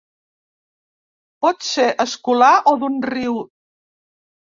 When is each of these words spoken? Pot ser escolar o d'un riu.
Pot 1.47 1.69
ser 1.69 1.87
escolar 2.07 2.51
o 2.75 2.77
d'un 2.83 3.01
riu. 3.15 3.41